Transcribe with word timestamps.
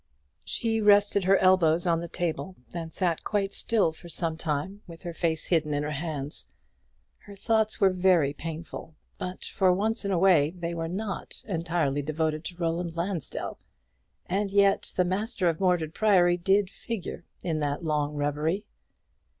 She 0.43 0.81
rested 0.81 1.25
her 1.25 1.37
elbows 1.37 1.85
on 1.85 1.99
the 1.99 2.07
table, 2.07 2.55
and 2.73 2.91
sat 2.91 3.23
quite 3.23 3.53
still 3.53 3.91
for 3.91 4.09
some 4.09 4.35
time 4.35 4.81
with 4.87 5.03
her 5.03 5.13
face 5.13 5.45
hidden 5.45 5.75
in 5.75 5.83
her 5.83 5.91
hands. 5.91 6.49
Her 7.19 7.35
thoughts 7.35 7.79
were 7.79 7.91
very 7.91 8.33
painful; 8.33 8.95
but, 9.19 9.43
for 9.43 9.71
once 9.71 10.03
in 10.03 10.09
a 10.09 10.17
way, 10.17 10.55
they 10.57 10.73
were 10.73 10.87
not 10.87 11.43
entirely 11.47 12.01
devoted 12.01 12.43
to 12.45 12.57
Roland 12.57 12.97
Lansdell; 12.97 13.59
and 14.25 14.49
yet 14.49 14.91
the 14.95 15.05
master 15.05 15.47
of 15.47 15.59
Mordred 15.59 15.93
Priory 15.93 16.35
did 16.35 16.71
figure 16.71 17.23
in 17.43 17.59
that 17.59 17.83
long 17.83 18.15
reverie. 18.15 18.65